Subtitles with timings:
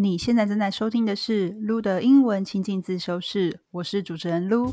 [0.00, 4.72] 你现在正在收听的是撸的英文情境自修室，我是主持人撸。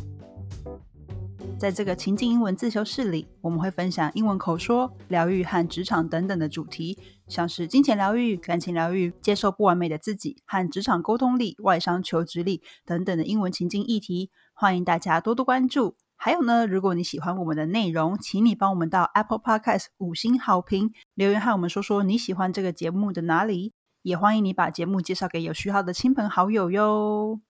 [1.57, 14.29] 在这个情境英文自修室里，我们会分享英文口说、疗愈和职场等等的主题，像是金钱疗愈、感情疗愈、接受不完美的自己和职场沟通力、外商求职力等等的英文情境议题。
[14.53, 15.95] 欢迎大家多多关注。
[16.15, 23.73] 还有呢，如果你喜欢我们的内容，请你帮我们到 Apple Podcast 五星好评留言，和我们说说你喜欢这个节目的哪里。
[24.04, 27.40] 也欢迎你把节目介绍给有需要的亲朋好友哟。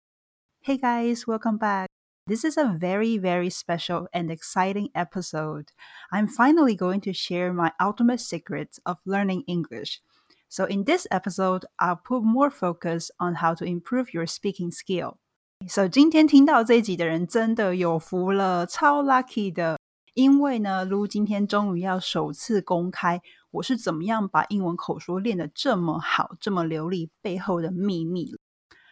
[0.65, 1.87] Hey guys, welcome back.
[2.27, 5.67] This is a very, very special and exciting episode.
[6.11, 10.01] I'm finally going to share my ultimate secrets of learning English.
[10.49, 15.17] So, in this episode, I'll put more focus on how to improve your speaking skill.
[15.67, 19.79] So，今天听到这一集的人真的有福了，超 lucky 的。
[20.15, 23.21] 因为呢，卢今天终于要首次公开
[23.56, 28.36] 我是怎么样把英文口说练得这么好、这么流利背后的秘密。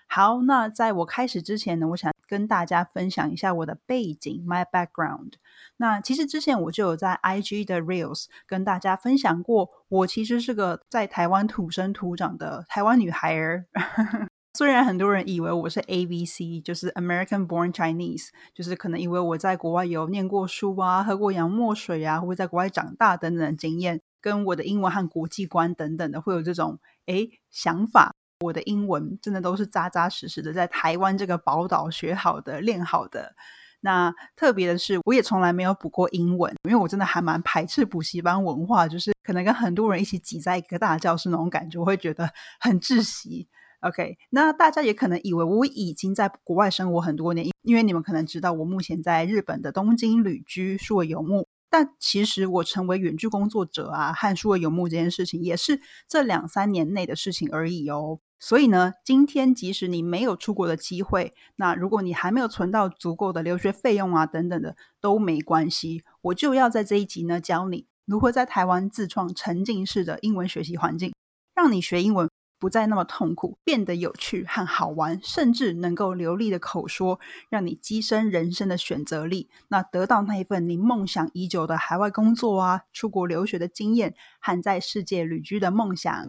[0.07, 5.33] 好，那在我开始之前呢，我想跟大家分享一下我的背景 （my background）。
[5.77, 13.65] 那其实之前我就有在 IG 的 Reels 跟大家分享过，我其实是个在台湾土生土长的台湾女孩儿。
[14.55, 28.15] 虽然很多人以为我是 A B C，就是 American Born Chinese，就是可能以为我在国外有念过书啊、喝过洋墨水啊，或者在国外长大等等的经验，跟我的英文和国际观等等的，会有这种诶想法。
[28.39, 33.35] 我的英文真的都是扎扎实实的在台湾这个宝岛学好的、练好的。
[33.81, 42.29] 那特别的是，我也从来没有补过英文，因为我真的还蛮排斥补习班文化，就是可能跟很多人一起挤在一个大教室那种感觉，我会觉得
[42.61, 43.49] 很窒息。
[43.81, 51.45] OK，那大家也可能以为我已经在国外生活很多年，因为你们可能知道我目前在日本的东京旅居，数位游牧。
[51.73, 58.19] 但其实我成为远距工作者啊，和数位游牧这件事情，也是这两三年内的事情而已哦。
[58.39, 71.11] 所以呢，今天即使你没有出国的机会，那如果你还没有存到足够的留学费用啊，等等的都没关系，我就要在这一集呢教你如何在台湾自创沉浸式的英文学习环境，
[71.55, 72.29] 让你学英文。
[72.63, 77.19] 不再那么痛苦，变得有趣和好玩，甚至能够流利的口说，
[77.49, 79.49] 让你跻身人生的选择力。
[79.67, 86.25] 那得到那一份你梦想已久的海外工作啊，出国留学的经验和在世界旅居的梦想。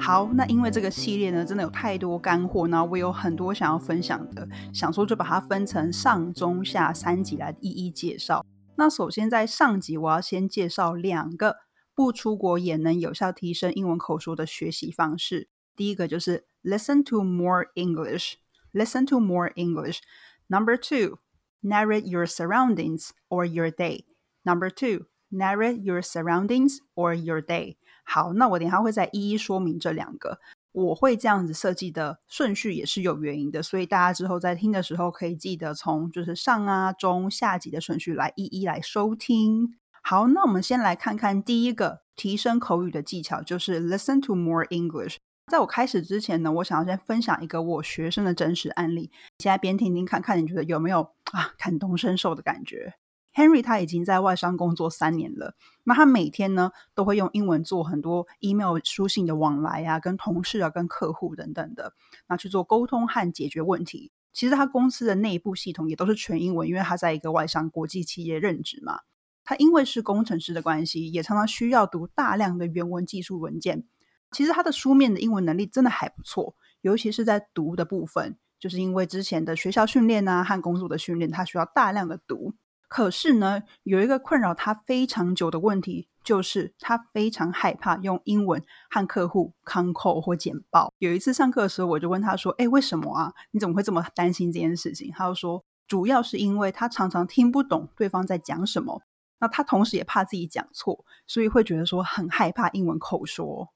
[0.00, 8.42] 好，那因为这个系列呢，真的有太多干货，那我有很多想要分享的，想说就把它分成上中下三集来一一介绍。
[8.76, 11.56] 那首先在上集，我要先介绍两个。
[11.94, 15.48] 不出国也能有效提升英文口说的学习方式。
[15.74, 18.34] 第一个就是 listen to more English.
[18.72, 20.00] Listen to more English.
[20.48, 21.18] Number two,
[21.62, 24.04] narrate your surroundings or your day.
[24.44, 27.76] Number two, narrate your surroundings or your day.
[28.04, 30.40] 好，那我等下会再一一说明这两个。
[30.72, 39.76] 我会这样子设计的顺序也是有原因的，所以大家之后在听的时候可以记得从就是上啊、中、下集的顺序来一一来收听。
[40.04, 45.16] 好，那我们先来看看第一个提升口语的技巧，就是 listen to more English。
[45.50, 49.10] 在我开始之前呢，我想要先分享一个我学生的真实案例。
[49.38, 51.00] 现在边听听看看，你觉得有没有
[51.32, 52.94] 啊感同身受的感觉
[53.32, 55.54] ？Henry 他已经在外商工作三年了，
[55.84, 61.94] 那他每天呢都会用英文做很多 email 书信的往来啊，跟同事啊、跟客户等等的，
[62.28, 64.10] 那去做沟通和解决问题。
[64.32, 69.00] 其实他公司的内部系统也都是全英文，因为他在一个外商国际企业任职嘛。
[69.44, 73.84] 他因为是工程师的关系，也常常需要读大量的原文技术文件。
[74.30, 82.54] 其实他的书面的英文能力真的还不错，尤其是在读的部分，就是因为之前的学校训练啊和工作的训练，他需要大量的读。
[82.88, 90.92] 可是呢，有一个困扰他非常久的问题，就是他非常害怕用英文和客户康口或简报。
[90.98, 93.32] 有一次上课的时候，我就问他说：“哎，为什么啊？
[93.50, 99.02] 你怎么会这么担心这件事情？”他就说：“主要是因为他常常听不懂对方在讲什么。”
[99.42, 103.72] 那他同时也怕自己讲错，所以会觉得说很害怕英文口说。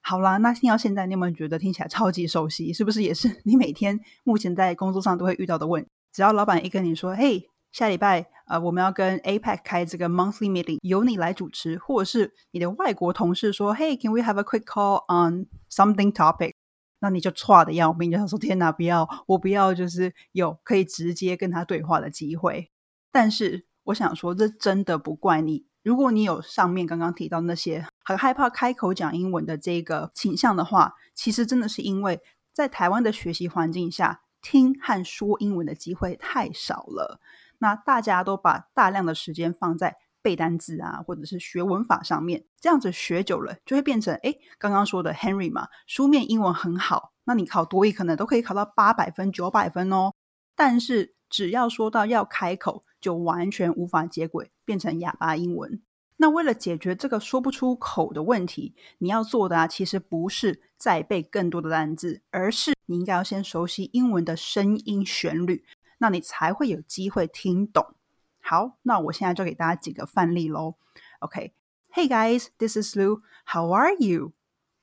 [0.00, 2.72] 好啦，那听到现在，你有没有觉得听起来超级熟悉？
[2.72, 5.86] 是不是也是你每天目前在工作上都会遇到的问？
[6.14, 16.54] 只要老板一跟你说：“嘿，下礼拜呃我们要跟 APEC 开这个 monthly meeting，由你来主持。”或者是你的外国同事说：“Hey, can we have a quick call on something topic？”
[17.00, 22.70] 那你就错的要命，就想说：“天哪，不要，我不要，就是有可以直接跟他对话的机会。”
[23.12, 23.66] 但是。
[23.84, 25.66] 我想说，这真的不怪你。
[25.82, 32.20] 如果你有上面刚刚提到那些很害怕开口讲英文的这个倾向的话，其实真的是因为
[32.52, 37.20] 在台湾的学习环境下，听和说英文的机会太少了。
[37.58, 50.12] 那大家都把大量的时间放在背单字啊，或者是学文法上面，这样子学久了，就会变成哎，刚刚说的 Henry 嘛，书面英文很好，那你考多语可能都可以考到八百分、九百分哦。
[50.54, 55.82] 但是只要说到要开口，就完全无法接轨，变成哑巴英文。
[56.16, 65.64] 那为了解决这个说不出口的问题，你要做的啊，其实不是再背更多的单字，而是你应该要先熟悉英文的声音旋律，
[65.98, 67.94] 那你才会有机会听懂。
[68.40, 70.76] 好，那我现在就给大家几个范例喽。
[71.18, 73.22] OK，Hey guys，this is Lu.
[73.44, 74.32] How are you?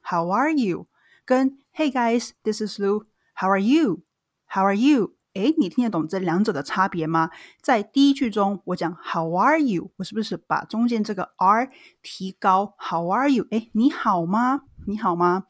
[0.01, 0.88] How are you?
[1.25, 3.06] 跟 Hey guys，this is Lu.
[3.36, 4.01] How are you?
[4.48, 5.13] How are you?
[5.44, 7.30] 诶，你听得懂这两者的差别吗？
[7.62, 9.91] 在第一句中，我讲 How are you？
[9.97, 11.69] 我是不是把中间这个 are
[12.01, 13.47] 提高？How are you？
[13.51, 14.62] 诶，你好吗？
[14.86, 15.45] 你好吗？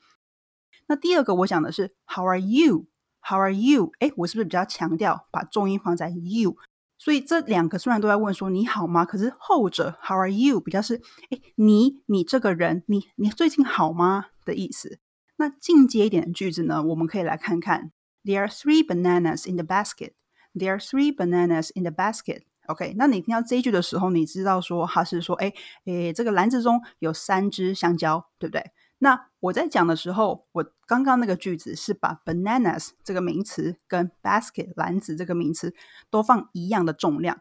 [0.87, 3.91] 那第二个我讲的是 How are you？How are you？
[3.99, 6.55] 诶，我是不是比较强调把重音放在 you？
[6.97, 14.99] 所以这两个虽然都在问说你好吗，可是后者 How are you 比较是诶，你你这个人，你你最近好吗的意思。
[15.37, 17.91] 那进阶一点的句子呢，我们可以来看看。
[18.23, 20.13] There are three bananas in the basket.
[20.53, 22.43] There are three bananas in the basket.
[22.67, 25.53] OK，那你听到这一句的时候，你知道说它是说，哎
[25.85, 28.71] 哎，这个篮子中有三只香蕉，对不对？
[28.99, 35.73] 那我在讲的时候，我刚刚那个句子是把 bananas 这个名词跟 basket 篮子这个名词
[36.09, 37.39] 都放一样的重量。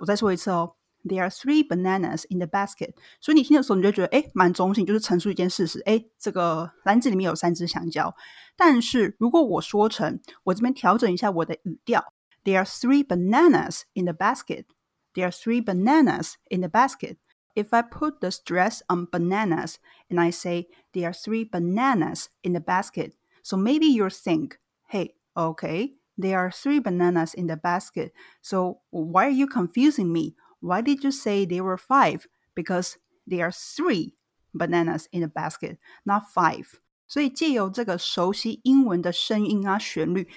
[0.00, 0.74] 我再说一次哦。
[1.05, 2.93] There are three bananas in the basket。
[3.19, 5.81] 所以你听的时候，你就觉得哎，蛮中性，就是陈述一件事实。
[5.85, 8.15] 哎，这个篮子里面有三只香蕉。
[8.55, 12.13] 但是如果我说成，我这边调整一下我的语调，
[12.45, 14.65] There are three bananas in the basket.
[15.13, 17.17] There are three bananas in the basket.
[17.53, 19.75] If I put the stress on bananas
[20.09, 25.15] and I say there are three bananas in the basket, so maybe you'll think, hey,
[25.35, 28.13] okay, there are three bananas in the basket.
[28.41, 30.35] So why are you confusing me?
[30.60, 32.26] Why did you say there were five?
[32.54, 32.94] Because
[33.26, 34.14] there are three
[34.52, 36.66] bananas in the basket, not five.
[37.06, 40.28] 所以借由这个熟悉英文的声音啊、旋律，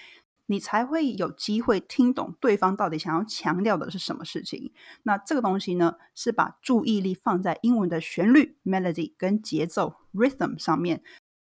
[0.45, 4.71] 你才会有机会听懂对方到底想要强调的是什么事情。
[5.03, 11.01] 那这个东西呢，是把注意力放在英文的旋律 （melody） 跟节奏 （rhythm） 上面。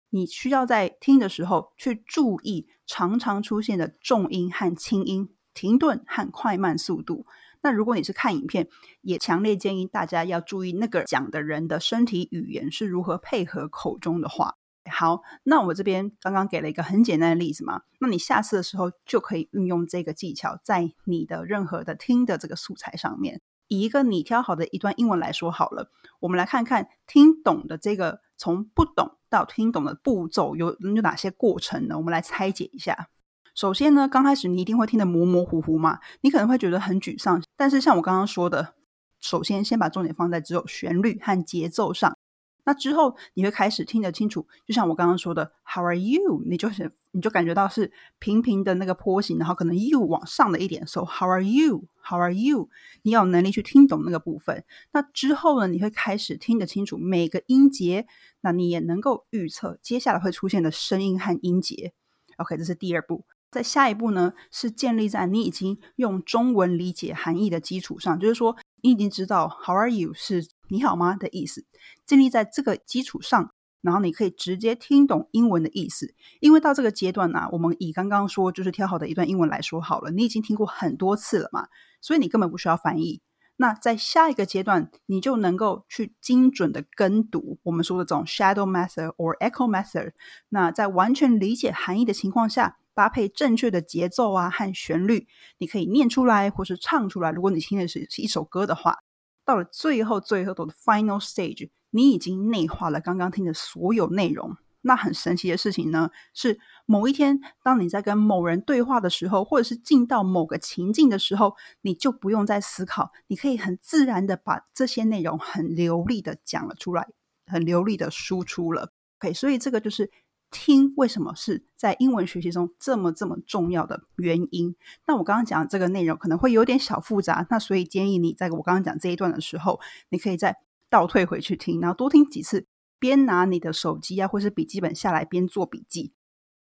[0.10, 7.26] 你需要在听的时候去注意常常出现的重音和轻音、停顿和快慢速度。
[7.64, 8.68] 那如果你是看影片，
[9.02, 14.58] 也强烈建议大家要注意那个讲的人的身体语言是如何配合口中的话。
[14.92, 25.90] 好，那我这边刚刚给了一个很简单的例子嘛，那你下次的时候就可以运用这个技巧，在你的任何的听的这个素材上面，以一个你挑好的一段英文来说好了。
[26.20, 31.98] 我们来看看听懂的这个从不懂到听懂的步骤有有哪些过程呢？
[31.98, 33.08] 我们来拆解一下。
[33.56, 37.42] 首先呢，刚开始你一定会听得模模糊糊嘛，你可能会觉得很沮丧。
[37.56, 38.74] 但是像我刚刚说的，
[39.20, 42.18] 首先先把重点放在只有旋律和节奏上，
[42.66, 44.48] 那之后你会开始听得清楚。
[44.66, 46.42] 就像我刚刚说的，How are you？
[46.46, 50.88] 你就是你就感觉到是平平的那个坡形，然后可能 you 往上的一点。
[50.88, 52.70] So How are you？How are you？
[53.04, 54.66] 你有能力去听懂那个部分。
[54.92, 58.08] 那之后呢，你会开始听得清楚每个音节，
[58.42, 61.94] 那你也能够预测接下来会出现的声音和音节。
[62.38, 63.24] OK，这是第二步。
[63.54, 71.64] 在下一步呢，是建立在你已经用中文理解含义的基础上，就是说你已经知道 “How are you” 是你好吗的意思。
[72.06, 76.14] 建立在这个基础上，然后你可以直接听懂英文的意思。
[76.40, 81.68] 因为到这个阶段呢，我们以刚刚说就是挑好的一段英文来说好了，你已经听过很多次了嘛，
[82.02, 83.22] 所以你根本不需要翻译。
[83.56, 90.12] 那在下一个阶段，你就能够去精准的跟读我们说的这种 shadow method or echo method。
[90.50, 92.78] 那在完全理解含义的情况下。
[92.96, 97.32] 搭配正确的节奏啊和旋律，你可以念出来或是唱出来。
[97.32, 99.00] 如果你听的是是一首歌的话，
[99.46, 104.56] 到了最后最后的 final stage，你已经内化了刚刚听的所有内容。
[104.86, 117.08] 那很神奇的事情呢，是某一天当你在跟某人对话的时候，或者是进到某个情境的时候，你就不用再思考，你可以很自然的把这些内容很流利的讲了出来，
[117.48, 118.92] 很流利的输出了。
[119.20, 120.12] OK，所以这个就是。
[120.54, 124.76] 听为什么是在英文学习中这么这么重要的原因？
[125.08, 129.80] 那我刚刚讲这个内容可能会有点小复杂，那所以建议你在我刚刚讲这一段的时候，
[130.10, 130.56] 你可以再
[130.90, 132.68] 倒退回去听，然后多听几次，
[133.00, 136.14] 边拿你的手机啊或是笔记本下来边做笔记。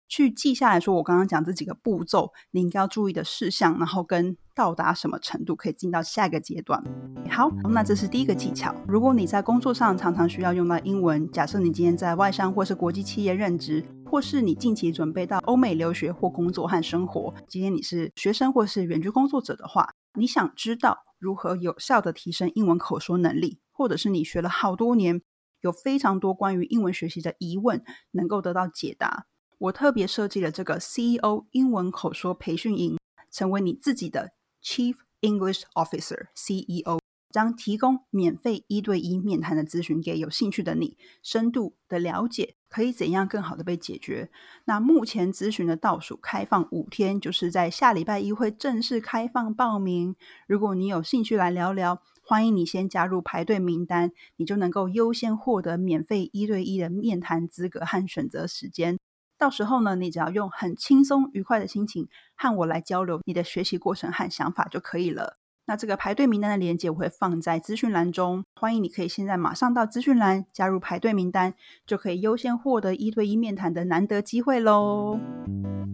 [0.08, 6.82] 去记下来说，我刚刚讲这几个步骤，你应该要注意的事项，然后跟到达什么程度可以进到下一个阶段。
[7.28, 8.74] 好，那这是第一个技巧。
[8.86, 25.20] 如果你在工作上常常需要用到英文，假设你今天在外商或是国际企业任职，或是你近期准备到欧美留学或工作和生活，今天你是学生或是远距工作者的话，你想知道如何有效的提升英文口说能力，或者是你学了好多年，
[25.60, 27.82] 有非常多关于英文学习的疑问
[28.12, 29.26] 能够得到解答。
[29.58, 32.98] 我特别设计了这个 CEO 英文口说培训营，
[33.30, 34.32] 成为你自己的
[34.62, 36.98] Chief English Officer CEO。
[37.32, 44.30] 将提供免费一对一面谈的咨询给有兴趣的你，深度的了解可以怎样更好的被解决。
[44.64, 50.16] 那目前咨询的倒数开放五天，就是在下礼拜一会正式开放报名。
[50.46, 58.98] 如果你有兴趣来聊聊，欢迎你先加入排队名单，你就能够优先获得免费一对一的面谈资格和选择时间。
[59.38, 65.36] 到时候呢，你只要用很轻松愉快的心情和我来交流你的学习过程和想法就可以了。
[65.66, 71.54] 那这个排队名单的链接我会放在资讯栏中，欢迎你可以现在马上到资讯栏加入排队名单，
[71.86, 75.18] 就可以优先获得一对一面谈的难得机会喽。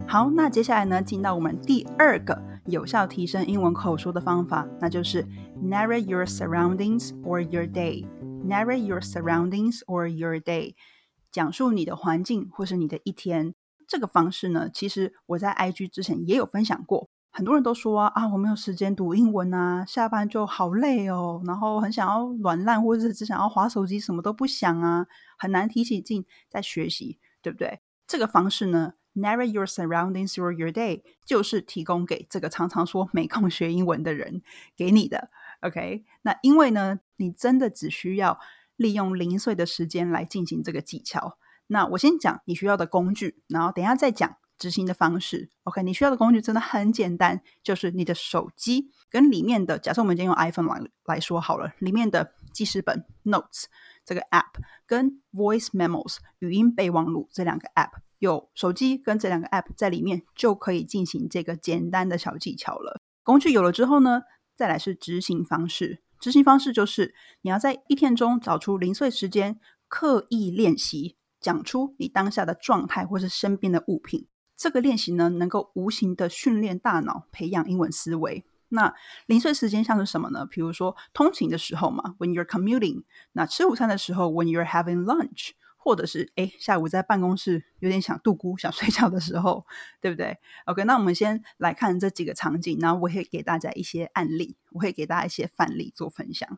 [0.06, 5.26] 好，那接下来呢，进到我们第二个有效提升英文口说的方法，那就是
[5.62, 8.06] narrow your surroundings or your day。
[8.44, 10.75] narrow your surroundings or your day，
[11.32, 13.54] 讲述你的环境或是你的一天。
[13.88, 17.08] 这个方式呢，其实我在 IG 之前也有分享过。
[17.34, 25.06] 很多人都说啊，我没有时间读英文啊，下班就好累哦，然后很想要软烂，或者是只想要划手机，什么都不想啊，
[25.38, 27.80] 很难提起劲在学习，对不对？
[28.06, 34.42] 这个方式呢，narrate your surroundings through your day，就是提供给这个常常说没空学英文的人
[34.76, 35.30] 给你的。
[35.62, 38.38] OK，那因为呢，你真的只需要
[38.76, 41.38] 利用零碎的时间来进行这个技巧。
[41.67, 44.37] 那我先讲你需要的工具，然后等下再讲。
[44.59, 49.76] 执行的方式，OK，你需要的工具真的很简单，就是你的手机跟里面的。
[49.76, 53.64] 假设我们今天用 iPhone 来来说好了，里面的记事本 Notes
[54.05, 54.52] 这个 App
[54.87, 63.00] 跟 Voice Memos 语音备忘录这两个 App，有手机跟这两个 App 在里面就可以进行这个简单的小技巧了。
[63.25, 64.23] 工具有了之后呢，
[64.55, 66.05] 再来是执行方式。
[66.23, 74.29] 执行方式就是你要在一天中找出零碎时间，刻意练习讲出你当下的状态或是身边的物品。
[74.57, 78.45] 这个练习呢，能够无形的训练大脑，培养英文思维。
[78.69, 78.95] 那
[79.26, 80.47] 零碎时间像是什么呢？
[80.47, 83.02] 比如说通勤的时候嘛，when you're commuting；
[83.33, 85.50] 那吃午餐的时候，when you're having lunch；
[85.82, 89.66] 或者是哎下午在办公室有点想度孤、想睡觉的时候，
[90.00, 96.48] 对不对？OK，那我们先来看这几个场景，然后我会给大家一些案例，我会给大家一些范例做分享。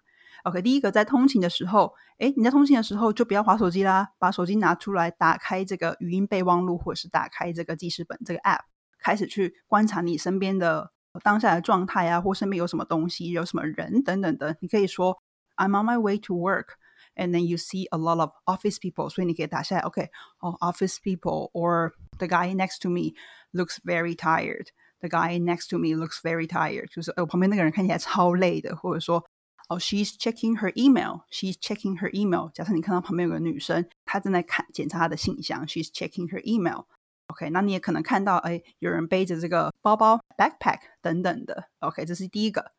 [0.43, 8.61] OK，第一个在通勤的时候，哎，你在通勤的时候就不要划手机啦，把手机拿出来，打开这个语音备忘录，或者是打开这个记事本这个 App，
[8.99, 10.91] 开始去观察你身边的
[11.23, 14.57] 当下的状态啊，或身边有什么东西，有什么人等等的。
[14.61, 15.23] 你可以说
[15.57, 16.75] I'm on my way to work
[17.16, 20.10] work，and then you see a lot of office people，所以你可以打下来，OK，
[20.40, 23.14] 哦，office people，or the guy next to me
[23.54, 29.26] looks very tired，the guy next to me looks very tired，就是呃旁边那个人看起来超累的，或者说。
[29.72, 31.22] 哦，she's checking her email.
[31.30, 32.50] She's checking her email.
[32.56, 35.64] 假设你看到旁边有个女生，她正在看检查她的信箱。
[35.68, 36.86] She's checking her email.
[37.28, 41.66] OK，那你也可能看到，哎，有人背着这个包包 backpack 等等的。
[41.82, 42.72] OK，这是第一个。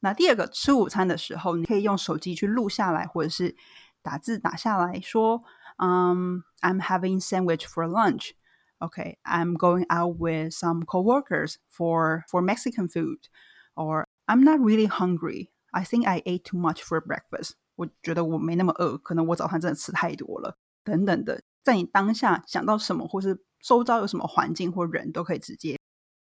[0.00, 3.56] 那第二个，吃午餐的时候，你可以用手机去录下来，或者是
[4.02, 5.42] 打字打下来说，
[5.78, 8.30] 嗯，I'm having sandwich for lunch.
[8.78, 13.18] Okay, I'm going out with some coworkers for for Mexican food,
[13.74, 15.50] or I'm not really hungry.
[15.72, 17.54] I think I ate too much for breakfast。
[17.74, 21.42] 我觉得我没那么饿，可能我早餐真的吃太多了，等等的。
[21.64, 25.76] 在你当下想到什么，或是周遭有什么环境或人都可以直接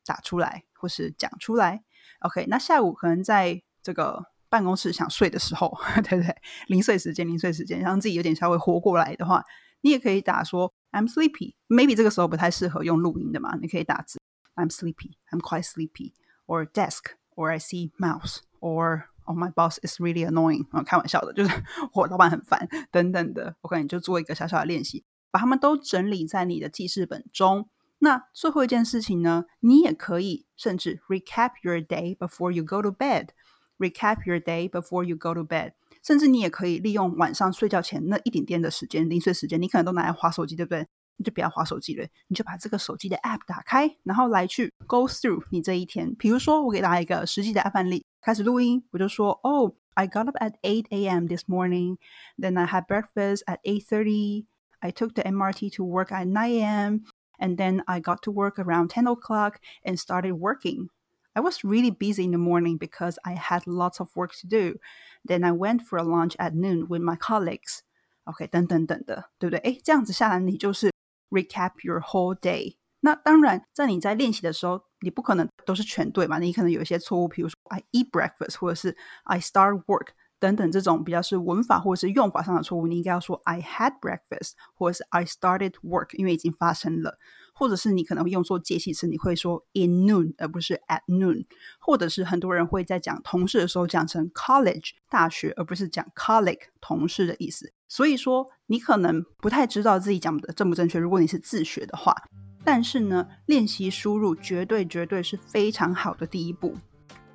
[0.05, 1.83] 打出来，或是讲出来。
[2.21, 6.35] OK，那下午可能在这个办公室想睡的时候， 对不对？
[6.67, 9.43] 零碎时间，零碎时间，让自己有点稍微活过来的话，
[9.81, 11.55] 你也可以打说 I'm sleepy。
[11.67, 14.19] Maybe 这个时候不太适合用录音的嘛，你可以打字
[14.55, 16.13] I'm sleepy, I'm quite sleepy,
[16.45, 21.63] or desk, or I see mouse, or Oh, my boss is really annoying 啊，开玩笑的，就是
[21.93, 23.55] 我老板很烦等等的。
[23.61, 27.69] OK，你就做一个小小的练习，把他们都整理在你的记事本中。
[28.00, 35.72] 那最后一件事情呢，你也可以甚至 recap your day before you go to bed。recap your day before you go to bed。
[36.02, 40.86] 甚至你也可以利用晚上睡觉前那一点点的时间，零碎时间，你可能都拿来划手机，对不对？
[41.18, 46.14] 你就不要划手机了，你就把这个手机的 app 打开，然后来去 go through 你这一天。
[46.14, 51.26] 比如说，我给大家一个实际的案例，开始录音，我就说，Oh, I got up at 8 a.m.
[51.26, 51.96] this morning.
[52.38, 54.44] Then I had breakfast at 8:30.
[54.80, 57.00] I took the MRT to work at 9 a.m.
[57.40, 60.88] And then I got to work around 10 o'clock and started working.
[61.34, 64.78] I was really busy in the morning because I had lots of work to do.
[65.22, 67.80] Then I went for a lunch at noon with my colleagues.
[68.24, 69.58] OK，等等等的，对不对？
[69.60, 70.90] 哎，这样子下来，你就是
[71.30, 72.76] recap your whole day。
[73.00, 80.08] 那当然，在你在练习的时候， 你不可能都是全对嘛，你可能有一些错误，比如说 I eat breakfast，或者是 I start work
[80.41, 87.19] 等等这种比较是文法或者是用法上的错误，你应该要说 I had breakfast，或者是 I started work，因为已经发生了。
[87.53, 91.45] 或者是你可能会用错介系词，你会说 in noon 而不是 at noon，
[91.79, 97.71] 或者是很多人会在讲同事的时候讲成 college 大学，而不是讲 colleague 同事的意思。
[97.87, 100.97] 所以说你可能不太知道自己讲的正不正确。
[100.97, 102.15] 如果你是自学的话，
[102.63, 106.75] 但是呢，练习输入绝对绝对是非常好的第一步。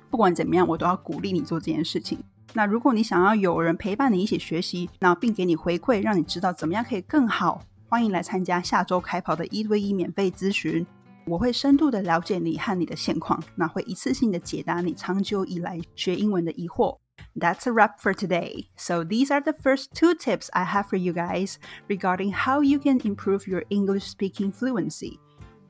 [0.09, 2.19] 不管怎么样，我都要鼓励你做这件事情。
[2.56, 7.62] 那如果你想要有人陪伴你一起学习，那并给你回馈，让你知道怎么样可以更好。
[7.88, 10.86] 欢迎来参加下周开跑的一对一免费咨询，
[11.26, 16.98] 我会深度的了解你和你的现况，那会一次性的解答你长久以来学英文的疑惑。
[17.34, 18.66] That's a wrap for today.
[18.76, 21.56] So these are the first two tips I have for you guys
[21.88, 25.18] regarding how you can improve your English speaking fluency.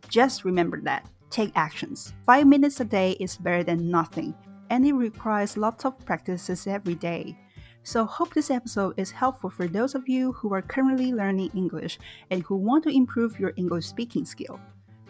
[0.09, 1.03] Just remember that.
[1.31, 2.13] Take actions.
[2.27, 4.35] Five minutes a day is better than nothing,
[4.69, 7.37] and it requires lots of practices every day.
[7.85, 11.99] So, hope this episode is helpful for those of you who are currently learning English
[12.31, 14.59] and who want to improve your English speaking skill.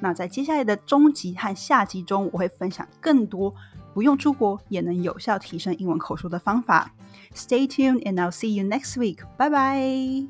[0.01, 3.55] 那在接下来的中集和下集中，我会分享更多
[3.93, 6.91] 不用出国也能有效提升英文口说的方法。
[7.35, 9.19] Stay tuned and I'll see you next week.
[9.37, 10.27] Bye bye.